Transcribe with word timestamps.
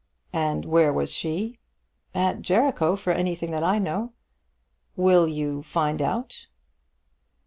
"And 0.33 0.65
where 0.65 0.91
was 0.91 1.13
she?" 1.13 1.59
"At 2.15 2.41
Jericho, 2.41 2.95
for 2.95 3.13
anything 3.13 3.51
that 3.51 3.61
I 3.63 3.77
know." 3.77 4.13
"Will 4.95 5.27
you 5.27 5.61
find 5.61 6.01
out?" 6.01 6.47